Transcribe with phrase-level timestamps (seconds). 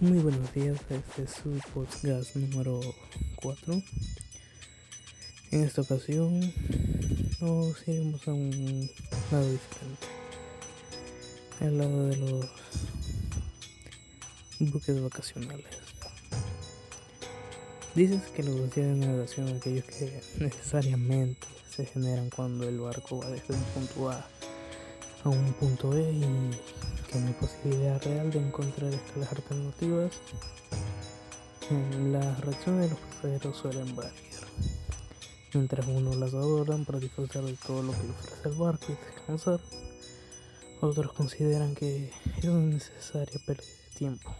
[0.00, 2.80] Muy buenos días, este es su podcast número
[3.34, 3.82] 4.
[5.50, 6.38] En esta ocasión
[7.40, 8.88] nos iremos a un
[9.32, 10.06] lado diferente,
[11.62, 12.46] al lado de los
[14.60, 15.66] buques vacacionales.
[17.96, 23.30] Dices que los días de navegación aquellos que necesariamente se generan cuando el barco va
[23.30, 24.24] desde un punto A
[25.24, 26.20] a un punto B y
[27.10, 30.12] que no hay posibilidad real de encontrar escalas alternativas.
[32.10, 34.14] Las reacciones de los pasajeros suelen variar.
[35.54, 39.60] Mientras unos las adoran para disfrutar de todo lo que ofrece el barco y descansar,
[40.80, 44.34] otros consideran que es necesaria pérdida de tiempo,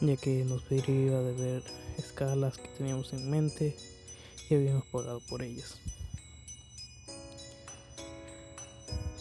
[0.00, 1.62] ya que nos priva de ver
[1.96, 3.76] escalas que teníamos en mente
[4.48, 5.80] y habíamos pagado por ellas.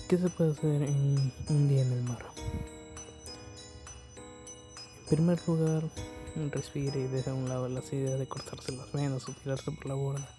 [0.08, 2.26] ¿Qué se puede hacer en un día en el mar?
[5.02, 5.84] En primer lugar,
[6.50, 9.86] respire y deja a un lado las ideas de cortarse las venas o tirarse por
[9.86, 10.30] la borda.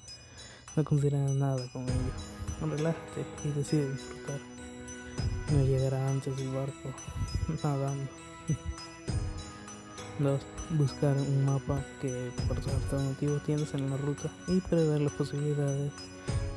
[0.74, 2.76] No considera nada con ello.
[2.76, 4.40] Relájate y decide disfrutar.
[5.52, 6.94] No llegará antes del barco
[7.62, 8.10] nadando.
[10.18, 10.40] 2.
[10.78, 15.92] Buscar un mapa que por su alternativo tienes en la ruta y prever las posibilidades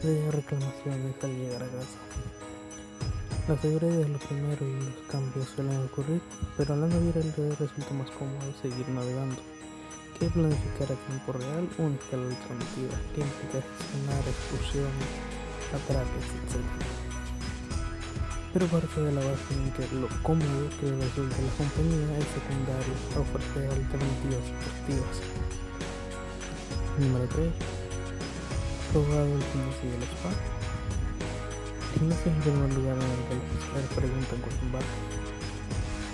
[0.02, 2.41] de reclamaciones al llegar a casa.
[3.47, 6.22] La seguridad es lo primero y los cambios suelen ocurrir,
[6.58, 9.42] pero a la naviera le resulta más cómodo seguir navegando
[10.20, 15.09] que planificar a tiempo real una escala alternativa que implica gestionar excursiones,
[15.73, 16.62] atraques, etc.
[18.53, 22.94] Pero parte de la base en que lo cómodo que resulta la compañía es secundario
[23.17, 25.17] a ofrecer alternativas atractivas.
[27.00, 27.50] Número 3.
[28.94, 30.61] Probado el gimnasio del spa.
[32.02, 34.97] No es el primer lugar en que los preguntan con un barco.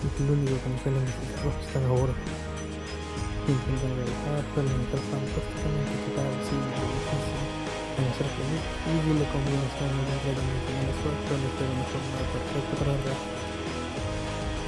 [0.03, 2.19] Es el único que no suelen necesitar están a bordo.
[3.47, 7.39] Intentan realizar, suelen estar fantásticamente equipados y difícil
[7.95, 8.64] en hacer feliz.
[8.67, 12.92] Y si la combinación de completamente con el esfuerzo suele ser una forma perfecta para
[13.08, 13.20] dar.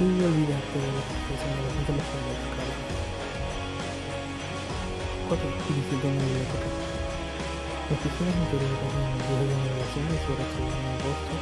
[0.00, 2.68] Y olvidarte de la situación de la gente les puede tocar.
[5.36, 5.36] 4.
[5.68, 6.79] Visita una biblioteca.
[8.00, 11.34] Oficinas el día de navegación y sobre todo en agosto,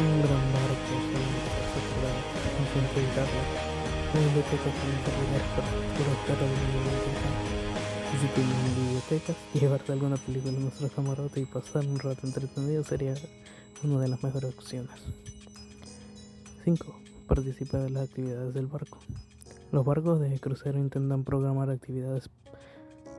[0.00, 0.88] un gran barco
[1.20, 2.16] empezarse a quedar
[2.56, 3.42] en frente de Italia.
[4.16, 4.72] La lugar perfecto
[6.26, 7.12] para el movimiento
[8.08, 13.14] Si tienen bibliotecas, llevarte alguna película en nuestro camarote y pasar un rato entretenido sería
[13.84, 14.96] una de las mejores opciones.
[16.64, 17.00] 5.
[17.26, 18.98] Participa de las actividades del barco.
[19.72, 22.30] Los barcos de crucero intentan programar actividades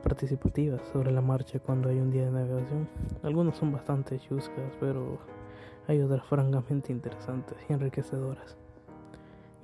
[0.08, 2.88] participativas sobre la marcha cuando hay un día de navegación.
[3.22, 5.18] Algunos son bastante chuscas, pero
[5.86, 8.56] hay otras francamente interesantes y enriquecedoras.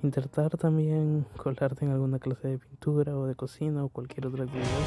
[0.03, 4.85] Intentar también colarte en alguna clase de pintura o de cocina o cualquier otra actividad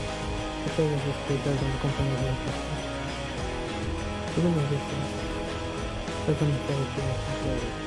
[0.77, 2.71] que hagas explicar con tu compañero de clase.
[4.37, 5.11] Algunas veces,
[6.23, 7.03] es demasiado que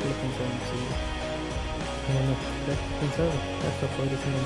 [0.08, 0.84] lo pensamos y
[2.12, 2.42] no nos
[3.00, 3.32] pensado
[3.64, 4.44] hasta poder ser un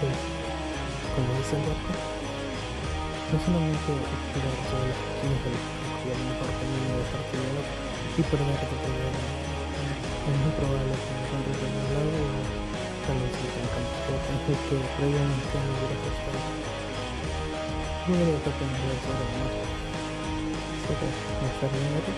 [0.00, 0.33] Sí
[1.14, 5.54] como dice el barco, no solamente explorar todas las barco
[6.02, 7.62] y el mejor camino de partida
[8.18, 9.44] y perderte por el
[10.24, 12.40] es muy probable que encuentres en un lado o
[13.04, 16.40] tal vez en un campo el que previamente no hubiera estado.
[18.08, 19.52] No debería aprender sobre el mar.
[20.84, 21.08] Sobre
[21.44, 22.10] gastar dinero,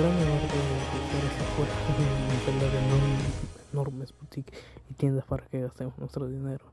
[0.00, 1.74] grandes barcos de cruceros afuera
[2.80, 4.56] en enormes boutiques
[4.88, 6.72] y tiendas para que gastemos nuestro dinero.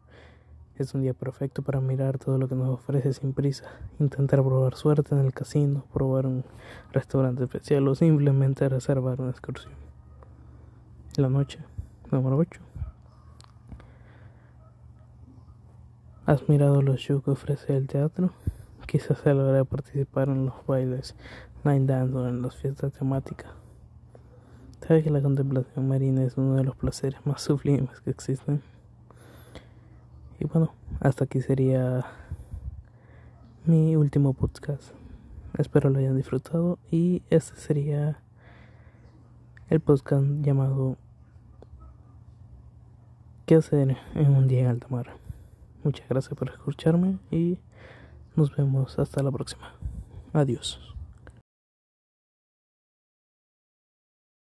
[0.78, 3.66] Es un día perfecto para mirar todo lo que nos ofrece sin prisa,
[4.00, 6.46] intentar probar suerte en el casino, probar un
[6.94, 9.74] restaurante especial o simplemente reservar una excursión.
[11.16, 11.58] La noche,
[12.12, 12.62] número 8.
[16.28, 18.30] ¿Has mirado los shows que ofrece el teatro?
[18.86, 21.16] Quizás se logra participar en los bailes
[21.64, 23.50] Nine Dance o en las fiestas temáticas.
[24.88, 28.62] ¿Sabes que la contemplación marina es uno de los placeres más sublimes que existen?
[30.40, 32.06] Y bueno, hasta aquí sería
[33.66, 34.94] mi último podcast.
[35.58, 38.20] Espero lo hayan disfrutado y este sería
[39.70, 40.98] el podcast llamado
[43.48, 45.08] ¿Qué hacer en un día en alta mar?
[45.84, 47.60] Muchas gracias por escucharme y
[48.36, 49.72] nos vemos hasta la próxima.
[50.34, 50.97] Adiós.